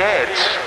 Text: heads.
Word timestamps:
heads. 0.00 0.59